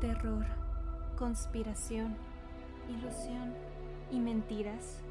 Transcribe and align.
terror, 0.00 0.46
conspiración, 1.16 2.16
ilusión 2.88 3.54
y 4.10 4.18
mentiras 4.18 5.02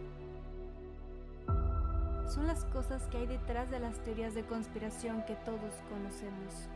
son 2.27 2.47
las 2.47 2.65
cosas 2.65 3.07
que 3.07 3.17
hay 3.17 3.27
detrás 3.27 3.71
de 3.71 3.79
las 3.79 4.03
teorías 4.03 4.35
de 4.35 4.43
conspiración 4.43 5.23
que 5.25 5.35
todos 5.35 5.73
conocemos. 5.89 6.69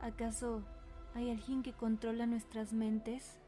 ¿Acaso 0.00 0.62
hay 1.14 1.30
alguien 1.30 1.62
que 1.62 1.72
controla 1.72 2.26
nuestras 2.26 2.72
mentes? 2.72 3.38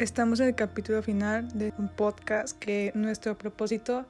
Estamos 0.00 0.40
en 0.40 0.46
el 0.46 0.54
capítulo 0.54 1.02
final 1.02 1.46
de 1.58 1.74
un 1.76 1.90
podcast 1.90 2.58
que 2.58 2.90
nuestro 2.94 3.36
propósito, 3.36 4.06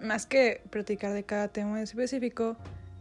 más 0.00 0.26
que 0.26 0.62
platicar 0.70 1.12
de 1.12 1.24
cada 1.24 1.48
tema 1.48 1.78
en 1.78 1.82
específico, 1.82 2.56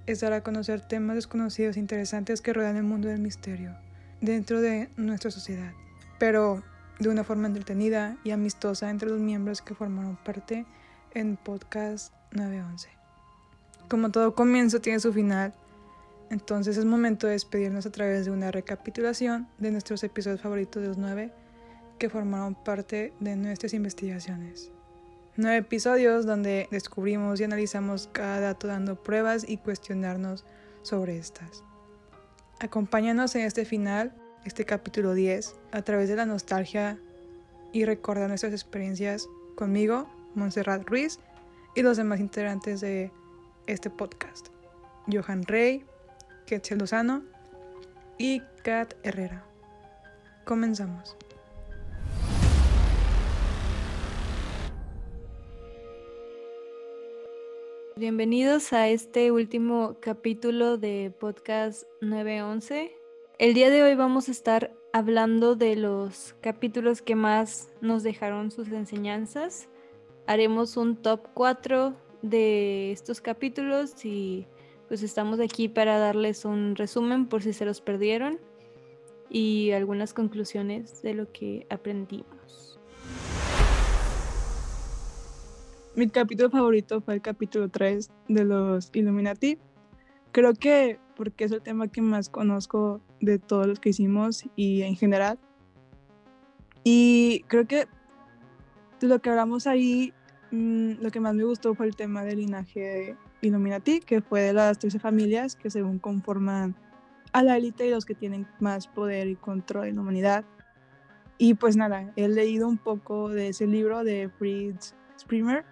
es 0.07 0.21
dar 0.21 0.33
a 0.33 0.41
conocer 0.41 0.81
temas 0.81 1.15
desconocidos 1.15 1.77
e 1.77 1.79
interesantes 1.79 2.41
que 2.41 2.51
rodean 2.51 2.75
el 2.75 2.85
mundo 2.85 3.07
del 3.07 3.19
misterio 3.19 3.75
dentro 4.19 4.61
de 4.61 4.89
nuestra 4.97 5.29
sociedad, 5.29 5.73
pero 6.17 6.63
de 6.97 7.09
una 7.09 7.23
forma 7.23 7.45
entretenida 7.45 8.17
y 8.23 8.31
amistosa 8.31 8.89
entre 8.89 9.09
los 9.09 9.19
miembros 9.19 9.61
que 9.61 9.75
formaron 9.75 10.15
parte 10.15 10.65
en 11.13 11.37
Podcast 11.37 12.15
911. 12.31 12.89
Como 13.87 14.09
todo 14.09 14.33
comienzo 14.33 14.81
tiene 14.81 14.99
su 14.99 15.13
final, 15.13 15.53
entonces 16.31 16.77
es 16.77 16.85
momento 16.85 17.27
de 17.27 17.33
despedirnos 17.33 17.85
a 17.85 17.91
través 17.91 18.25
de 18.25 18.31
una 18.31 18.49
recapitulación 18.49 19.47
de 19.59 19.69
nuestros 19.69 20.03
episodios 20.03 20.41
favoritos 20.41 20.81
de 20.81 20.87
los 20.87 20.97
nueve 20.97 21.31
que 21.97 22.09
formaron 22.09 22.55
parte 22.55 23.13
de 23.19 23.35
nuestras 23.35 23.73
investigaciones. 23.73 24.71
Nueve 25.35 25.57
episodios 25.57 26.25
donde 26.25 26.67
descubrimos 26.69 27.39
y 27.39 27.43
analizamos 27.43 28.07
cada 28.11 28.39
dato 28.39 28.67
dando 28.67 29.01
pruebas 29.01 29.47
y 29.47 29.57
cuestionarnos 29.57 30.45
sobre 30.83 31.17
estas. 31.17 31.63
Acompáñanos 32.59 33.35
en 33.35 33.41
este 33.41 33.65
final, 33.65 34.13
este 34.45 34.65
capítulo 34.65 35.13
10, 35.13 35.55
a 35.71 35.81
través 35.81 36.09
de 36.09 36.15
la 36.15 36.25
nostalgia 36.25 36.99
y 37.71 37.85
recordar 37.85 38.29
nuestras 38.29 38.53
experiencias 38.53 39.27
conmigo, 39.55 40.07
Montserrat 40.35 40.87
Ruiz, 40.87 41.19
y 41.75 41.81
los 41.81 41.97
demás 41.97 42.19
integrantes 42.19 42.81
de 42.81 43.11
este 43.67 43.89
podcast. 43.89 44.47
Johan 45.11 45.43
Rey, 45.43 45.85
Ketchel 46.45 46.77
Lozano 46.77 47.23
y 48.17 48.41
Kat 48.63 48.93
Herrera. 49.03 49.43
Comenzamos. 50.45 51.17
Bienvenidos 57.95 58.73
a 58.73 58.87
este 58.87 59.31
último 59.31 59.97
capítulo 59.99 60.79
de 60.79 61.13
Podcast 61.19 61.83
911. 62.01 62.91
El 63.37 63.53
día 63.53 63.69
de 63.69 63.83
hoy 63.83 63.93
vamos 63.93 64.27
a 64.27 64.31
estar 64.31 64.73
hablando 64.93 65.55
de 65.55 65.75
los 65.75 66.33
capítulos 66.41 67.03
que 67.03 67.13
más 67.13 67.69
nos 67.81 68.01
dejaron 68.01 68.49
sus 68.49 68.69
enseñanzas. 68.69 69.69
Haremos 70.25 70.75
un 70.75 70.95
top 70.95 71.27
4 71.35 71.93
de 72.23 72.91
estos 72.91 73.21
capítulos 73.21 74.03
y 74.03 74.47
pues 74.87 75.03
estamos 75.03 75.39
aquí 75.39 75.69
para 75.69 75.99
darles 75.99 76.45
un 76.45 76.75
resumen 76.75 77.27
por 77.27 77.43
si 77.43 77.53
se 77.53 77.63
los 77.63 77.79
perdieron 77.79 78.39
y 79.29 79.69
algunas 79.69 80.15
conclusiones 80.15 81.03
de 81.03 81.13
lo 81.13 81.31
que 81.31 81.67
aprendimos. 81.69 82.72
Mi 85.95 86.09
capítulo 86.09 86.49
favorito 86.49 87.01
fue 87.01 87.13
el 87.13 87.21
capítulo 87.21 87.69
3 87.69 88.09
de 88.27 88.45
los 88.45 88.89
Illuminati. 88.93 89.59
Creo 90.31 90.55
que 90.55 90.99
porque 91.15 91.43
es 91.43 91.51
el 91.51 91.61
tema 91.61 91.87
que 91.87 92.01
más 92.01 92.29
conozco 92.29 92.99
de 93.21 93.37
todos 93.37 93.67
los 93.67 93.79
que 93.79 93.89
hicimos 93.89 94.43
y 94.55 94.81
en 94.81 94.95
general. 94.95 95.37
Y 96.83 97.45
creo 97.47 97.67
que 97.67 97.85
lo 99.01 99.19
que 99.19 99.29
hablamos 99.29 99.67
ahí, 99.67 100.13
mm, 100.49 100.93
lo 100.99 101.11
que 101.11 101.19
más 101.19 101.35
me 101.35 101.43
gustó 101.43 101.75
fue 101.75 101.85
el 101.85 101.95
tema 101.95 102.23
del 102.23 102.39
linaje 102.39 103.15
Illuminati, 103.41 103.99
que 103.99 104.21
fue 104.21 104.41
de 104.41 104.53
las 104.53 104.79
13 104.79 104.97
familias 104.97 105.55
que 105.55 105.69
según 105.69 105.99
conforman 105.99 106.75
a 107.33 107.43
la 107.43 107.55
élite 107.55 107.85
y 107.85 107.91
los 107.91 108.05
que 108.05 108.15
tienen 108.15 108.47
más 108.59 108.87
poder 108.87 109.27
y 109.27 109.35
control 109.35 109.89
en 109.89 109.97
la 109.97 110.01
humanidad. 110.01 110.43
Y 111.37 111.53
pues 111.53 111.77
nada, 111.77 112.11
he 112.15 112.27
leído 112.29 112.67
un 112.67 112.79
poco 112.79 113.29
de 113.29 113.49
ese 113.49 113.67
libro 113.67 114.03
de 114.03 114.31
Fritz 114.39 114.95
Springer 115.19 115.63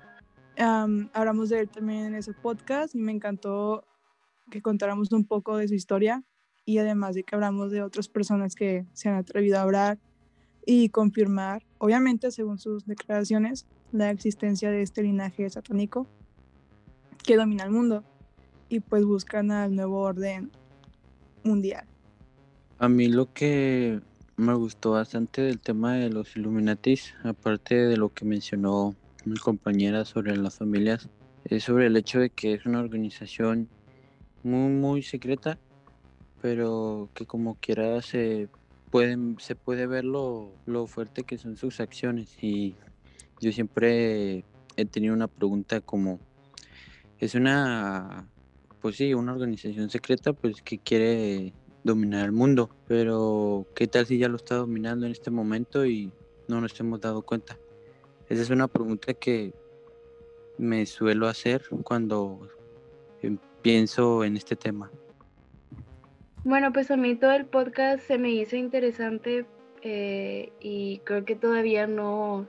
hablamos 0.61 1.49
de 1.49 1.61
él 1.61 1.69
también 1.69 2.05
en 2.07 2.15
ese 2.15 2.33
podcast 2.33 2.95
y 2.95 2.99
me 2.99 3.11
encantó 3.11 3.85
que 4.49 4.61
contáramos 4.61 5.11
un 5.11 5.25
poco 5.25 5.57
de 5.57 5.67
su 5.67 5.73
historia 5.73 6.23
y 6.65 6.77
además 6.77 7.15
de 7.15 7.23
que 7.23 7.35
hablamos 7.35 7.71
de 7.71 7.81
otras 7.81 8.07
personas 8.07 8.55
que 8.55 8.85
se 8.93 9.09
han 9.09 9.15
atrevido 9.15 9.57
a 9.57 9.61
hablar 9.63 9.99
y 10.65 10.89
confirmar, 10.89 11.63
obviamente 11.79 12.31
según 12.31 12.59
sus 12.59 12.85
declaraciones, 12.85 13.65
la 13.91 14.11
existencia 14.11 14.69
de 14.69 14.83
este 14.83 15.01
linaje 15.01 15.49
satánico 15.49 16.07
que 17.23 17.35
domina 17.35 17.63
el 17.63 17.71
mundo 17.71 18.03
y 18.69 18.79
pues 18.79 19.03
buscan 19.03 19.51
al 19.51 19.75
nuevo 19.75 20.01
orden 20.01 20.51
mundial. 21.43 21.85
A 22.77 22.87
mí 22.87 23.07
lo 23.07 23.31
que 23.33 23.99
me 24.37 24.53
gustó 24.53 24.91
bastante 24.91 25.41
del 25.41 25.59
tema 25.59 25.95
de 25.95 26.09
los 26.09 26.35
Illuminatis, 26.35 27.13
aparte 27.23 27.75
de 27.75 27.97
lo 27.97 28.09
que 28.09 28.25
mencionó 28.25 28.95
mi 29.25 29.37
compañera 29.37 30.05
sobre 30.05 30.35
las 30.37 30.57
familias 30.57 31.09
es 31.45 31.63
sobre 31.63 31.87
el 31.87 31.97
hecho 31.97 32.19
de 32.19 32.29
que 32.29 32.53
es 32.53 32.65
una 32.65 32.79
organización 32.79 33.69
muy 34.43 34.71
muy 34.71 35.03
secreta 35.03 35.57
pero 36.41 37.09
que 37.13 37.25
como 37.25 37.55
quiera 37.55 38.01
se 38.01 38.49
pueden 38.89 39.37
se 39.39 39.55
puede 39.55 39.87
ver 39.87 40.03
lo, 40.03 40.51
lo 40.65 40.87
fuerte 40.87 41.23
que 41.23 41.37
son 41.37 41.55
sus 41.55 41.79
acciones. 41.79 42.35
Y 42.41 42.75
yo 43.39 43.51
siempre 43.51 44.43
he 44.75 44.85
tenido 44.85 45.13
una 45.13 45.27
pregunta 45.27 45.81
como 45.81 46.19
es 47.19 47.35
una 47.35 48.27
pues 48.81 48.97
sí 48.97 49.13
una 49.13 49.33
organización 49.33 49.89
secreta 49.89 50.33
pues 50.33 50.61
que 50.61 50.79
quiere 50.79 51.53
dominar 51.83 52.25
el 52.25 52.31
mundo 52.31 52.69
pero 52.87 53.67
qué 53.75 53.87
tal 53.87 54.05
si 54.05 54.17
ya 54.17 54.27
lo 54.27 54.37
está 54.37 54.55
dominando 54.55 55.05
en 55.05 55.11
este 55.11 55.29
momento 55.29 55.85
y 55.85 56.11
no 56.47 56.61
nos 56.61 56.79
hemos 56.79 57.01
dado 57.01 57.21
cuenta 57.21 57.57
esa 58.31 58.43
es 58.43 58.49
una 58.49 58.69
pregunta 58.69 59.13
que 59.13 59.53
me 60.57 60.85
suelo 60.85 61.27
hacer 61.27 61.63
cuando 61.83 62.47
pienso 63.61 64.23
en 64.23 64.37
este 64.37 64.55
tema. 64.55 64.89
Bueno, 66.45 66.71
pues 66.71 66.89
a 66.91 66.95
mí 66.97 67.15
todo 67.15 67.33
el 67.33 67.45
podcast 67.45 68.07
se 68.07 68.17
me 68.17 68.31
hizo 68.31 68.55
interesante 68.55 69.45
eh, 69.81 70.53
y 70.61 70.99
creo 71.03 71.25
que 71.25 71.35
todavía 71.35 71.87
no, 71.87 72.47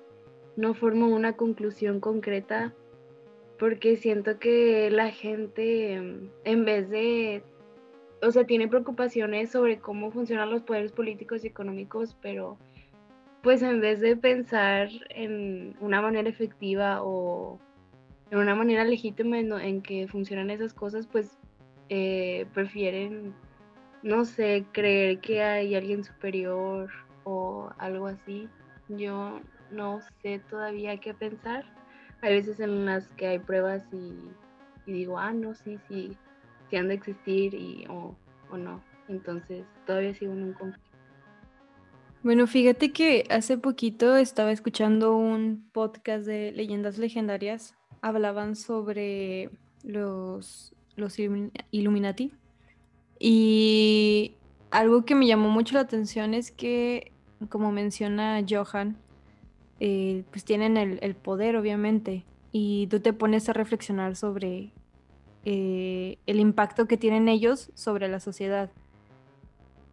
no 0.57 0.75
formo 0.75 1.09
una 1.09 1.33
conclusión 1.33 1.99
concreta 1.99 2.73
porque 3.59 3.97
siento 3.97 4.39
que 4.39 4.89
la 4.89 5.11
gente 5.11 5.95
en 5.95 6.65
vez 6.65 6.91
de, 6.91 7.43
o 8.23 8.31
sea, 8.31 8.45
tiene 8.45 8.69
preocupaciones 8.69 9.51
sobre 9.51 9.81
cómo 9.81 10.13
funcionan 10.13 10.51
los 10.51 10.63
poderes 10.63 10.93
políticos 10.93 11.45
y 11.45 11.49
económicos, 11.49 12.17
pero 12.23 12.57
pues 13.43 13.61
en 13.63 13.81
vez 13.81 14.01
de 14.01 14.17
pensar 14.17 14.89
en 15.11 15.77
una 15.81 16.01
manera 16.01 16.29
efectiva 16.29 17.03
o 17.03 17.59
en 18.31 18.39
una 18.39 18.55
manera 18.55 18.85
legítima 18.85 19.39
en, 19.39 19.83
que 19.83 20.09
funcionan 20.09 20.51
esas 20.51 20.73
cosas, 20.73 21.07
pues 21.07 21.37
eh, 21.89 22.47
prefieren, 22.55 23.35
no 24.03 24.25
sé, 24.25 24.65
creer 24.73 25.19
que 25.19 25.43
hay 25.43 25.75
alguien 25.75 26.05
superior 26.05 26.91
o 27.25 27.71
algo 27.79 28.07
así. 28.07 28.49
Yo 28.89 29.41
no 29.71 30.01
sé 30.23 30.41
todavía 30.49 30.99
qué 30.99 31.13
pensar. 31.13 31.65
Hay 32.23 32.35
veces 32.35 32.61
en 32.61 32.87
las 32.87 33.09
que 33.17 33.27
hay 33.27 33.39
pruebas 33.41 33.83
y, 33.93 34.15
digo, 34.91 35.19
ah, 35.19 35.33
no, 35.33 35.55
sí, 35.55 35.79
sí, 35.89 36.17
sí 36.71 36.77
han 36.77 36.89
de 36.89 36.95
existir 36.95 37.55
y, 37.55 37.87
o, 37.89 38.17
o 38.51 38.57
no. 38.57 38.81
Entonces 39.09 39.67
todavía 39.85 40.15
sigo 40.15 40.33
en 40.33 40.45
un 40.45 40.53
conflicto. 40.53 40.92
Bueno, 42.23 42.47
fíjate 42.47 42.93
que 42.93 43.25
hace 43.31 43.59
poquito 43.59 44.15
estaba 44.15 44.53
escuchando 44.53 45.17
un 45.17 45.69
podcast 45.73 46.25
de 46.25 46.53
leyendas 46.53 46.97
legendarias. 46.97 47.75
Hablaban 48.01 48.55
sobre 48.55 49.51
los, 49.83 50.73
los 50.95 51.19
Illuminati. 51.73 52.33
Y 53.19 54.37
algo 54.71 55.05
que 55.05 55.17
me 55.17 55.27
llamó 55.27 55.49
mucho 55.49 55.75
la 55.75 55.81
atención 55.81 56.33
es 56.33 56.53
que, 56.53 57.11
como 57.49 57.73
menciona 57.73 58.41
Johan, 58.49 58.97
eh, 59.81 60.23
pues 60.31 60.45
tienen 60.45 60.77
el, 60.77 61.17
poder, 61.17 61.57
obviamente. 61.57 62.25
Y 62.53 62.87
tú 62.87 63.01
te 63.01 63.13
pones 63.13 63.49
a 63.49 63.53
reflexionar 63.53 64.15
sobre 64.15 64.71
eh, 65.45 66.19
el 66.27 66.39
impacto 66.39 66.87
que 66.87 66.97
tienen 66.97 67.29
ellos 67.29 67.73
sobre 67.75 68.07
la 68.07 68.21
sociedad. 68.21 68.71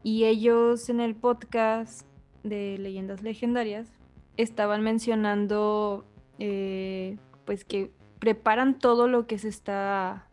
Y 0.03 0.25
ellos 0.25 0.89
en 0.89 0.99
el 0.99 1.15
podcast 1.15 2.08
de 2.43 2.77
leyendas 2.77 3.21
legendarias 3.21 3.91
estaban 4.37 4.81
mencionando 4.81 6.05
eh, 6.39 7.17
pues 7.45 7.65
que 7.65 7.91
preparan 8.19 8.79
todo 8.79 9.07
lo 9.07 9.27
que 9.27 9.37
se 9.37 9.49
está 9.49 10.25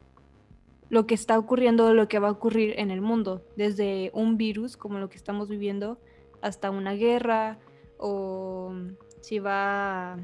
lo 0.88 1.06
que 1.06 1.14
está 1.14 1.36
ocurriendo, 1.38 1.92
lo 1.94 2.06
que 2.06 2.20
va 2.20 2.28
a 2.28 2.30
ocurrir 2.30 2.74
en 2.78 2.92
el 2.92 3.00
mundo, 3.00 3.42
desde 3.56 4.12
un 4.14 4.36
virus 4.36 4.76
como 4.76 4.98
lo 4.98 5.08
que 5.08 5.16
estamos 5.16 5.48
viviendo 5.48 5.98
hasta 6.42 6.70
una 6.70 6.92
guerra 6.92 7.58
o 7.98 8.72
si 9.20 9.40
va 9.40 10.12
a 10.12 10.18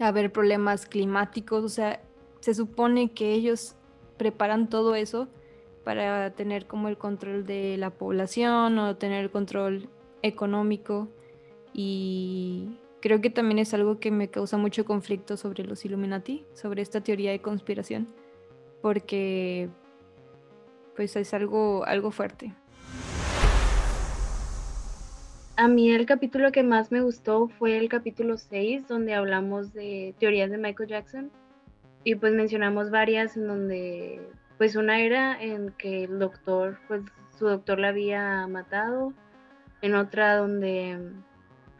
haber 0.00 0.30
problemas 0.30 0.84
climáticos, 0.84 1.64
o 1.64 1.68
sea, 1.70 2.02
se 2.40 2.54
supone 2.54 3.12
que 3.12 3.32
ellos 3.32 3.76
preparan 4.18 4.68
todo 4.68 4.94
eso 4.94 5.28
para 5.84 6.30
tener 6.32 6.66
como 6.66 6.88
el 6.88 6.98
control 6.98 7.46
de 7.46 7.76
la 7.78 7.90
población 7.90 8.78
o 8.78 8.96
tener 8.96 9.24
el 9.24 9.30
control 9.30 9.88
económico 10.22 11.08
y 11.72 12.78
creo 13.00 13.20
que 13.20 13.30
también 13.30 13.58
es 13.58 13.74
algo 13.74 13.98
que 13.98 14.10
me 14.10 14.28
causa 14.28 14.56
mucho 14.56 14.84
conflicto 14.84 15.36
sobre 15.36 15.64
los 15.64 15.84
Illuminati, 15.84 16.44
sobre 16.54 16.82
esta 16.82 17.00
teoría 17.00 17.30
de 17.32 17.40
conspiración, 17.40 18.08
porque 18.80 19.68
pues 20.96 21.16
es 21.16 21.34
algo, 21.34 21.84
algo 21.84 22.10
fuerte. 22.10 22.54
A 25.56 25.68
mí 25.68 25.90
el 25.90 26.06
capítulo 26.06 26.50
que 26.50 26.62
más 26.62 26.90
me 26.90 27.02
gustó 27.02 27.48
fue 27.48 27.76
el 27.76 27.88
capítulo 27.88 28.38
6, 28.38 28.88
donde 28.88 29.14
hablamos 29.14 29.72
de 29.72 30.14
teorías 30.18 30.50
de 30.50 30.58
Michael 30.58 30.88
Jackson 30.88 31.30
y 32.04 32.14
pues 32.14 32.32
mencionamos 32.32 32.90
varias 32.90 33.36
en 33.36 33.46
donde 33.46 34.20
pues 34.58 34.76
una 34.76 35.00
era 35.00 35.40
en 35.42 35.72
que 35.72 36.04
el 36.04 36.18
doctor, 36.18 36.78
pues 36.88 37.02
su 37.38 37.46
doctor 37.46 37.78
la 37.78 37.88
había 37.88 38.46
matado, 38.46 39.12
en 39.82 39.94
otra 39.94 40.36
donde 40.36 40.98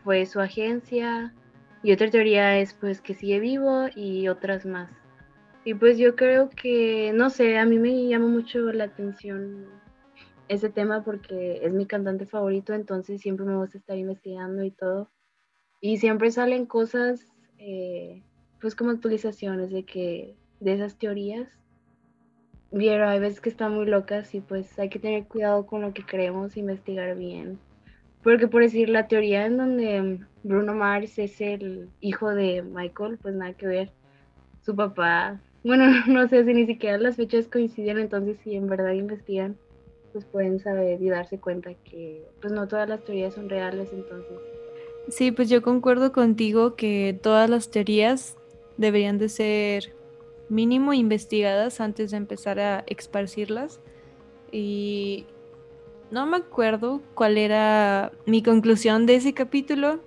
fue 0.05 0.27
su 0.27 0.41
agencia 0.41 1.33
y 1.83 1.93
otra 1.93 2.11
teoría 2.11 2.59
es 2.59 2.75
pues 2.75 3.01
que 3.01 3.15
sigue 3.15 3.41
vivo 3.41 3.87
y 3.95 4.29
otras 4.29 4.67
más. 4.67 4.91
Y 5.65 5.75
pues 5.75 5.97
yo 5.97 6.17
creo 6.17 6.51
que, 6.51 7.13
no 7.15 7.31
sé, 7.31 7.57
a 7.59 7.65
mí 7.65 7.79
me 7.79 8.09
llama 8.09 8.27
mucho 8.27 8.59
la 8.73 8.85
atención 8.85 9.67
ese 10.49 10.69
tema 10.69 11.05
porque 11.05 11.61
es 11.63 11.73
mi 11.73 11.87
cantante 11.87 12.27
favorito, 12.27 12.75
entonces 12.75 13.21
siempre 13.21 13.47
me 13.47 13.57
gusta 13.57 13.79
estar 13.79 13.97
investigando 13.97 14.65
y 14.65 14.73
todo. 14.73 15.11
Y 15.81 15.99
siempre 15.99 16.31
salen 16.33 16.67
cosas, 16.67 17.33
eh, 17.59 18.23
pues 18.61 18.75
como 18.75 18.91
actualizaciones 18.91 19.71
de 19.71 19.85
que, 19.85 20.37
de 20.61 20.75
esas 20.75 20.97
teorías. 20.99 21.49
Vieron, 22.73 23.09
hay 23.09 23.21
veces 23.21 23.41
que 23.41 23.51
están 23.51 23.75
muy 23.75 23.87
locas 23.87 24.35
y 24.35 24.41
pues 24.41 24.79
hay 24.79 24.89
que 24.89 24.99
tener 24.99 25.27
cuidado 25.27 25.67
con 25.67 25.83
lo 25.83 25.93
que 25.93 26.05
creemos, 26.05 26.57
investigar 26.57 27.17
bien. 27.17 27.59
Porque 28.23 28.49
por 28.49 28.63
decir 28.63 28.89
la 28.89 29.09
teoría 29.09 29.47
en 29.47 29.57
donde 29.57 30.21
Bruno 30.43 30.75
Mars 30.75 31.19
es 31.19 31.41
el 31.41 31.89
hijo 32.01 32.31
de 32.31 32.63
Michael, 32.63 33.19
pues 33.21 33.35
nada 33.35 33.53
que 33.55 33.67
ver. 33.67 33.91
Su 34.65 34.77
papá, 34.77 35.41
bueno, 35.65 35.85
no 36.07 36.29
sé 36.29 36.45
si 36.45 36.55
ni 36.55 36.67
siquiera 36.67 36.99
las 36.99 37.17
fechas 37.17 37.49
coinciden, 37.49 37.99
entonces 37.99 38.39
si 38.45 38.55
en 38.55 38.69
verdad 38.69 38.93
investigan, 38.93 39.57
pues 40.13 40.25
pueden 40.25 40.61
saber 40.61 41.03
y 41.03 41.09
darse 41.09 41.39
cuenta 41.39 41.75
que 41.75 42.25
pues 42.41 42.53
no 42.53 42.69
todas 42.69 42.89
las 42.89 43.03
teorías 43.05 43.35
son 43.35 43.49
reales, 43.49 43.89
entonces. 43.93 44.39
Sí, 45.09 45.33
pues 45.33 45.49
yo 45.49 45.63
concuerdo 45.63 46.13
contigo 46.13 46.77
que 46.77 47.19
todas 47.21 47.51
las 47.51 47.71
teorías 47.71 48.37
deberían 48.77 49.19
de 49.19 49.29
ser 49.29 49.95
mínimo 50.49 50.93
investigadas 50.93 51.81
antes 51.81 52.11
de 52.11 52.19
empezar 52.19 52.61
a 52.61 52.85
esparcirlas. 52.87 53.81
Y 54.53 55.27
no 56.12 56.26
me 56.26 56.37
acuerdo 56.37 57.00
cuál 57.14 57.38
era 57.38 58.12
mi 58.26 58.43
conclusión 58.43 59.06
de 59.06 59.14
ese 59.14 59.32
capítulo, 59.32 60.00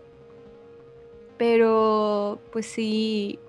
pero 1.35 2.39
pues 2.51 2.67
sí, 2.67 3.39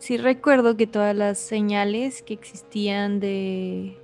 sí 0.00 0.16
recuerdo 0.16 0.76
que 0.76 0.88
todas 0.88 1.14
las 1.14 1.38
señales 1.38 2.20
que 2.22 2.34
existían 2.34 3.20
de 3.20 3.96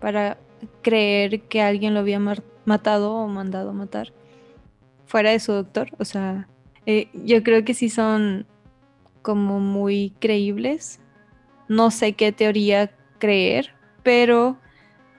para 0.00 0.38
creer 0.82 1.42
que 1.42 1.62
alguien 1.62 1.94
lo 1.94 2.00
había 2.00 2.20
matado 2.64 3.14
o 3.14 3.28
mandado 3.28 3.70
a 3.70 3.72
matar 3.72 4.12
fuera 5.06 5.30
de 5.30 5.38
su 5.38 5.52
doctor. 5.52 5.90
O 6.00 6.04
sea, 6.04 6.48
eh, 6.84 7.08
yo 7.14 7.44
creo 7.44 7.64
que 7.64 7.74
sí 7.74 7.88
son 7.88 8.44
como 9.22 9.60
muy 9.60 10.12
creíbles. 10.18 10.98
No 11.68 11.92
sé 11.92 12.14
qué 12.14 12.32
teoría 12.32 12.90
creer, 13.18 13.72
pero 14.02 14.56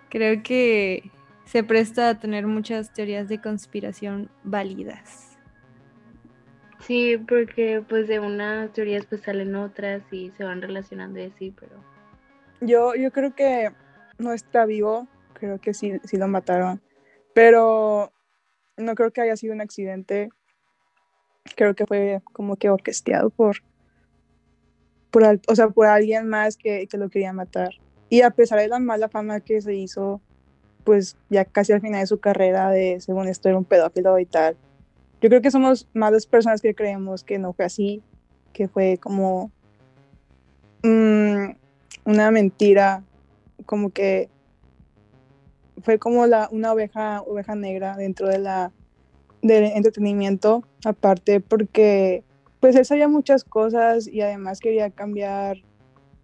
creo 0.10 0.44
que 0.44 1.10
se 1.48 1.64
presta 1.64 2.10
a 2.10 2.20
tener 2.20 2.46
muchas 2.46 2.94
teorías 2.94 3.30
de 3.30 3.42
conspiración 3.42 4.30
válidas. 4.44 5.38
Sí, 6.82 7.18
porque 7.18 7.84
pues 7.88 8.08
de 8.08 8.20
unas 8.20 8.72
teorías 8.74 9.06
pues 9.06 9.22
salen 9.22 9.56
otras 9.56 10.04
y 10.12 10.32
se 10.32 10.44
van 10.44 10.62
relacionando 10.62 11.20
así, 11.24 11.54
pero... 11.58 11.72
Yo, 12.62 12.96
yo 12.96 13.12
creo 13.12 13.34
que 13.34 13.72
no 14.18 14.34
está 14.34 14.66
vivo, 14.66 15.08
creo 15.34 15.60
que 15.60 15.74
sí, 15.74 16.00
sí 16.04 16.18
lo 16.18 16.28
mataron, 16.28 16.82
pero 17.34 18.12
no 18.76 18.96
creo 18.96 19.12
que 19.12 19.22
haya 19.22 19.38
sido 19.38 19.54
un 19.54 19.62
accidente, 19.62 20.30
creo 21.56 21.76
que 21.76 21.86
fue 21.86 22.22
como 22.34 22.58
que 22.58 22.70
orquesteado 22.70 23.30
por, 23.30 23.58
por, 25.12 25.24
o 25.48 25.56
sea, 25.56 25.70
por 25.70 25.88
alguien 25.88 26.28
más 26.28 26.58
que, 26.58 26.88
que 26.88 26.98
lo 26.98 27.10
quería 27.10 27.32
matar. 27.32 27.70
Y 28.10 28.22
a 28.22 28.32
pesar 28.32 28.60
de 28.60 28.68
la 28.68 28.80
mala 28.80 29.10
fama 29.10 29.42
que 29.42 29.62
se 29.62 29.76
hizo, 29.76 30.22
pues 30.88 31.18
ya 31.30 31.44
casi 31.44 31.74
al 31.74 31.82
final 31.82 32.00
de 32.00 32.08
su 32.08 32.22
carrera 32.22 32.72
de, 32.72 33.02
según 33.02 33.28
esto, 33.28 33.50
era 33.50 33.58
un 33.58 33.66
pedófilo 33.66 34.18
y 34.20 34.26
tal. 34.26 34.56
Yo 35.20 35.28
creo 35.28 35.42
que 35.42 35.52
somos 35.52 35.86
más 35.94 36.14
las 36.14 36.26
personas 36.26 36.62
que 36.62 36.74
creemos 36.74 37.26
que 37.26 37.40
no 37.40 37.52
fue 37.52 37.66
así, 37.66 38.02
que 38.54 38.70
fue 38.70 38.98
como 38.98 39.52
mm, 40.84 41.50
una 42.06 42.32
mentira, 42.32 43.04
como 43.66 43.90
que 43.90 44.30
fue 45.84 46.00
como 46.00 46.26
la, 46.26 46.48
una 46.54 46.72
oveja, 46.72 47.22
oveja 47.24 47.54
negra 47.56 47.98
dentro 47.98 48.30
de 48.30 48.40
la, 48.40 48.72
del 49.42 49.66
entretenimiento, 49.66 50.64
aparte 50.86 51.42
porque 51.42 52.24
pues 52.62 52.78
él 52.78 52.86
sabía 52.86 53.10
muchas 53.10 53.44
cosas 53.44 54.08
y 54.08 54.22
además 54.22 54.62
quería 54.62 54.90
cambiar 54.90 55.58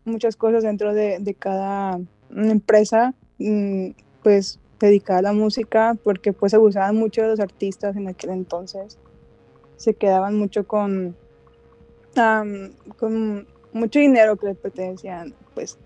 muchas 0.06 0.38
cosas 0.38 0.64
dentro 0.64 0.94
de, 0.94 1.20
de 1.20 1.34
cada 1.34 2.00
empresa, 2.34 3.14
mm, 3.40 3.90
pues 4.24 4.60
dedicada 4.80 5.20
a 5.20 5.22
la 5.24 5.34
música, 5.34 5.98
porque 6.04 6.34
pues 6.34 6.54
abusaban 6.54 6.96
mucho 6.96 7.22
de 7.22 7.30
los 7.30 7.40
artistas 7.40 7.96
en 7.96 8.08
aquel 8.08 8.32
entonces, 8.32 8.98
se 9.78 9.94
quedaban 9.94 10.38
mucho 10.38 10.66
con, 10.66 11.16
con 12.98 13.48
mucho 13.74 14.00
dinero 14.00 14.36
que 14.38 14.48
les 14.48 14.58
pertenecían 14.58 15.34
pues, 15.54 15.78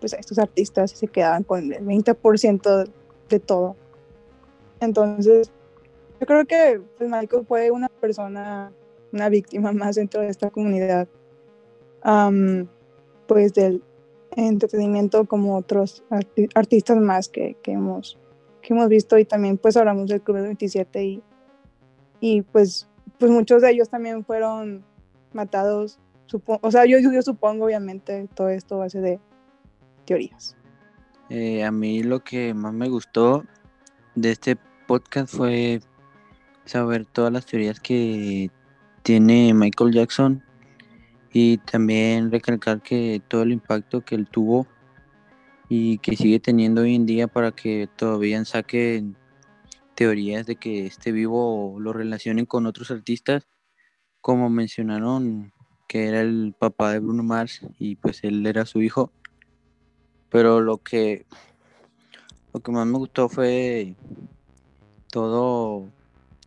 pues 0.00 0.14
a 0.14 0.18
estos 0.18 0.38
artistas 0.38 0.92
y 0.92 0.96
se 0.96 1.08
quedaban 1.08 1.44
con 1.44 1.72
el 1.72 1.84
20% 1.84 2.88
de 3.28 3.40
todo. 3.40 3.76
Entonces, 4.80 5.50
yo 6.20 6.26
creo 6.26 6.44
que 6.46 6.80
pues, 6.98 7.10
Michael 7.10 7.44
fue 7.46 7.70
una 7.70 7.88
persona, 7.88 8.72
una 9.12 9.28
víctima 9.28 9.72
más 9.72 9.96
dentro 9.96 10.20
de 10.20 10.28
esta 10.28 10.50
comunidad, 10.50 11.08
pues 13.26 13.54
del 13.54 13.82
entretenimiento 14.36 15.24
como 15.24 15.56
otros 15.56 16.04
artistas 16.54 16.98
más 16.98 17.28
que, 17.28 17.56
que, 17.62 17.72
hemos, 17.72 18.18
que 18.62 18.74
hemos 18.74 18.88
visto 18.88 19.18
y 19.18 19.24
también 19.24 19.56
pues 19.58 19.76
hablamos 19.76 20.08
del 20.08 20.20
Club 20.20 20.42
27 20.42 21.04
y, 21.04 21.22
y 22.20 22.42
pues, 22.42 22.88
pues 23.18 23.30
muchos 23.30 23.62
de 23.62 23.70
ellos 23.70 23.88
también 23.88 24.24
fueron 24.24 24.84
matados, 25.32 25.98
o 26.46 26.70
sea, 26.70 26.84
yo, 26.84 26.98
yo 26.98 27.22
supongo 27.22 27.64
obviamente 27.64 28.28
todo 28.34 28.50
esto 28.50 28.78
base 28.78 29.00
de 29.00 29.20
teorías. 30.04 30.56
Eh, 31.28 31.64
a 31.64 31.72
mí 31.72 32.02
lo 32.02 32.20
que 32.20 32.54
más 32.54 32.72
me 32.72 32.88
gustó 32.88 33.44
de 34.14 34.32
este 34.32 34.56
podcast 34.86 35.34
fue 35.34 35.80
saber 36.64 37.04
todas 37.06 37.32
las 37.32 37.46
teorías 37.46 37.80
que 37.80 38.50
tiene 39.02 39.52
Michael 39.54 39.92
Jackson 39.92 40.42
y 41.38 41.58
también 41.58 42.30
recalcar 42.30 42.80
que 42.80 43.20
todo 43.28 43.42
el 43.42 43.52
impacto 43.52 44.00
que 44.00 44.14
él 44.14 44.26
tuvo 44.26 44.66
y 45.68 45.98
que 45.98 46.16
sigue 46.16 46.40
teniendo 46.40 46.80
hoy 46.80 46.94
en 46.94 47.04
día 47.04 47.28
para 47.28 47.52
que 47.52 47.90
todavía 47.94 48.42
saquen 48.46 49.18
teorías 49.94 50.46
de 50.46 50.56
que 50.56 50.86
esté 50.86 51.12
vivo 51.12 51.76
lo 51.78 51.92
relacionen 51.92 52.46
con 52.46 52.64
otros 52.64 52.90
artistas, 52.90 53.46
como 54.22 54.48
mencionaron 54.48 55.52
que 55.86 56.08
era 56.08 56.22
el 56.22 56.54
papá 56.58 56.92
de 56.92 57.00
Bruno 57.00 57.22
Mars 57.22 57.60
y 57.78 57.96
pues 57.96 58.24
él 58.24 58.46
era 58.46 58.64
su 58.64 58.80
hijo. 58.80 59.12
Pero 60.30 60.62
lo 60.62 60.78
que 60.78 61.26
lo 62.54 62.60
que 62.60 62.72
más 62.72 62.86
me 62.86 62.96
gustó 62.96 63.28
fue 63.28 63.94
todo 65.10 65.86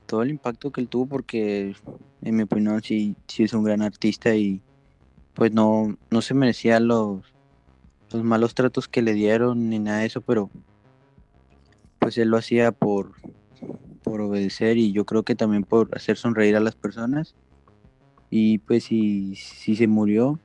todo 0.08 0.24
el 0.24 0.31
impacto 0.31 0.72
que 0.72 0.81
él 0.81 0.89
tuvo 0.89 1.05
porque 1.05 1.75
en 2.24 2.36
mi 2.36 2.41
opinión 2.41 2.81
sí, 2.81 3.15
sí 3.27 3.43
es 3.43 3.53
un 3.53 3.63
gran 3.63 3.84
artista 3.84 4.34
y 4.34 4.63
pues 5.39 5.53
no, 5.53 5.98
no 6.12 6.22
se 6.22 6.34
merecía 6.34 6.81
los, 6.81 7.22
los 8.12 8.24
malos 8.25 8.53
tratos 8.53 8.89
que 8.89 9.01
le 9.01 9.13
dieron 9.13 9.69
ni 9.69 9.79
nada 9.79 10.00
de 10.00 10.08
eso, 10.08 10.19
pero 10.19 10.50
pues 11.98 12.17
él 12.17 12.27
lo 12.27 12.36
hacía 12.36 12.74
por, 12.74 13.13
por 14.03 14.19
obedecer 14.19 14.77
y 14.77 14.91
yo 14.91 15.05
creo 15.05 15.24
que 15.24 15.36
también 15.36 15.63
por 15.63 15.96
hacer 15.96 16.17
sonreír 16.17 16.58
a 16.58 16.60
las 16.60 16.75
personas. 16.75 17.36
Y 18.29 18.58
pues 18.58 18.84
si, 18.84 19.38
si 19.38 19.77
se 19.77 19.88
murió, 19.88 20.41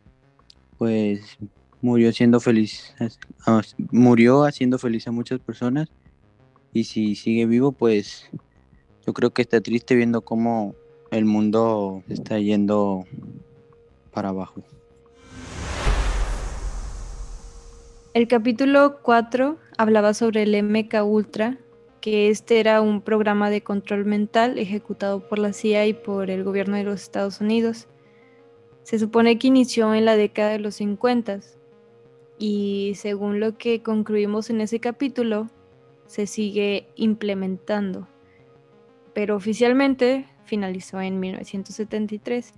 pues 0.78 1.38
murió 1.82 2.12
siendo 2.12 2.38
feliz, 2.38 2.94
ah, 3.48 3.62
murió 3.90 4.44
haciendo 4.44 4.78
feliz 4.78 5.08
a 5.08 5.10
muchas 5.10 5.40
personas. 5.40 5.88
Y 6.72 6.84
si 6.84 7.16
sigue 7.16 7.46
vivo, 7.46 7.72
pues 7.72 8.30
yo 9.04 9.12
creo 9.12 9.32
que 9.32 9.42
está 9.42 9.60
triste 9.60 9.96
viendo 9.96 10.20
cómo 10.20 10.76
el 11.10 11.24
mundo 11.24 12.04
está 12.08 12.38
yendo 12.38 13.04
para 14.12 14.28
abajo. 14.28 14.62
El 18.14 18.28
capítulo 18.28 19.00
4 19.02 19.58
hablaba 19.76 20.14
sobre 20.14 20.44
el 20.44 20.62
MK 20.62 21.04
Ultra, 21.04 21.58
que 22.00 22.28
este 22.28 22.60
era 22.60 22.80
un 22.80 23.00
programa 23.00 23.50
de 23.50 23.64
control 23.64 24.04
mental 24.04 24.56
ejecutado 24.56 25.28
por 25.28 25.40
la 25.40 25.52
CIA 25.52 25.88
y 25.88 25.94
por 25.94 26.30
el 26.30 26.44
gobierno 26.44 26.76
de 26.76 26.84
los 26.84 27.02
Estados 27.02 27.40
Unidos. 27.40 27.88
Se 28.84 29.00
supone 29.00 29.36
que 29.36 29.48
inició 29.48 29.92
en 29.94 30.04
la 30.04 30.14
década 30.14 30.50
de 30.50 30.60
los 30.60 30.76
50 30.76 31.40
y 32.38 32.92
según 32.94 33.40
lo 33.40 33.58
que 33.58 33.82
concluimos 33.82 34.48
en 34.48 34.60
ese 34.60 34.78
capítulo, 34.78 35.48
se 36.06 36.28
sigue 36.28 36.86
implementando. 36.94 38.06
Pero 39.12 39.34
oficialmente 39.34 40.28
finalizó 40.44 41.00
en 41.00 41.18
1973 41.18 42.54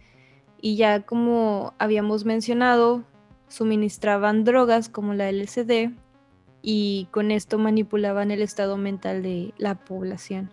y 0.61 0.77
ya 0.77 1.01
como 1.07 1.73
habíamos 1.79 2.27
mencionado, 2.27 3.05
suministraban 3.49 4.45
drogas 4.45 4.89
como 4.89 5.15
la 5.15 5.31
LSD 5.31 5.91
y 6.63 7.09
con 7.11 7.31
esto 7.31 7.59
manipulaban 7.59 8.31
el 8.31 8.43
estado 8.43 8.77
mental 8.77 9.23
de 9.23 9.55
la 9.59 9.77
población. 9.77 10.51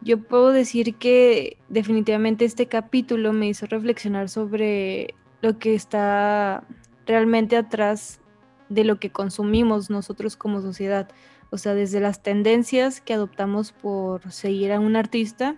Yo 0.00 0.22
puedo 0.22 0.52
decir 0.52 0.94
que 0.94 1.58
definitivamente 1.68 2.44
este 2.44 2.66
capítulo 2.66 3.32
me 3.32 3.48
hizo 3.48 3.66
reflexionar 3.66 4.28
sobre 4.28 5.14
lo 5.40 5.58
que 5.58 5.74
está 5.74 6.64
realmente 7.06 7.56
atrás 7.56 8.20
de 8.68 8.84
lo 8.84 9.00
que 9.00 9.10
consumimos 9.10 9.90
nosotros 9.90 10.36
como 10.36 10.60
sociedad. 10.60 11.10
O 11.50 11.58
sea, 11.58 11.74
desde 11.74 12.00
las 12.00 12.22
tendencias 12.22 13.00
que 13.00 13.14
adoptamos 13.14 13.72
por 13.72 14.30
seguir 14.30 14.72
a 14.72 14.80
un 14.80 14.94
artista 14.94 15.56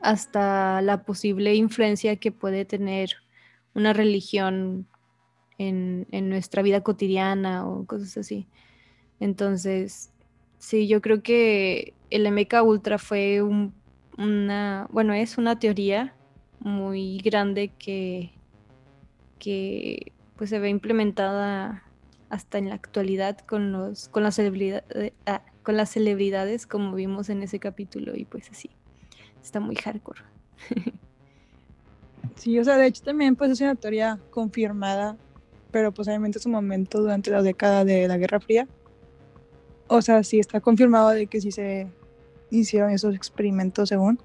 hasta 0.00 0.80
la 0.82 1.02
posible 1.02 1.54
influencia 1.54 2.16
que 2.16 2.30
puede 2.30 2.64
tener 2.64 3.16
una 3.74 3.92
religión 3.92 4.86
en, 5.58 6.06
nuestra 6.28 6.62
vida 6.62 6.82
cotidiana 6.82 7.66
o 7.66 7.84
cosas 7.84 8.16
así. 8.16 8.46
Entonces, 9.20 10.10
sí, 10.58 10.86
yo 10.88 11.02
creo 11.02 11.22
que 11.22 11.94
el 12.10 12.30
MK 12.30 12.62
Ultra 12.64 12.98
fue 12.98 13.42
una, 14.16 14.88
bueno, 14.90 15.12
es 15.12 15.38
una 15.38 15.58
teoría 15.58 16.14
muy 16.60 17.18
grande 17.18 17.70
que, 17.78 18.32
que 19.38 20.12
pues 20.36 20.50
se 20.50 20.58
ve 20.58 20.68
implementada 20.70 21.82
hasta 22.30 22.58
en 22.58 22.68
la 22.68 22.74
actualidad 22.74 23.38
con 23.38 23.72
los 23.72 24.08
con 24.08 24.22
las 24.22 24.34
celebridades 24.34 25.12
ah, 25.26 25.42
con 25.62 25.76
las 25.76 25.90
celebridades 25.90 26.66
como 26.66 26.94
vimos 26.94 27.30
en 27.30 27.42
ese 27.42 27.58
capítulo 27.58 28.14
y 28.14 28.24
pues 28.24 28.50
así 28.50 28.70
está 29.42 29.60
muy 29.60 29.76
hardcore 29.76 30.20
sí 32.34 32.58
o 32.58 32.64
sea 32.64 32.76
de 32.76 32.86
hecho 32.86 33.02
también 33.02 33.34
pues 33.34 33.52
es 33.52 33.60
una 33.60 33.76
teoría 33.76 34.18
confirmada 34.30 35.16
pero 35.70 35.92
pues 35.92 36.08
obviamente 36.08 36.38
su 36.38 36.48
momento 36.48 37.00
durante 37.00 37.30
la 37.30 37.42
década 37.42 37.84
de 37.84 38.08
la 38.08 38.16
Guerra 38.16 38.40
Fría. 38.40 38.66
O 39.86 40.02
sea, 40.02 40.22
sí 40.22 40.38
está 40.38 40.60
confirmado 40.60 41.10
de 41.10 41.26
que 41.26 41.40
sí 41.40 41.50
se 41.50 41.88
hicieron 42.50 42.90
esos 42.90 43.14
experimentos 43.14 43.88
según. 43.88 44.18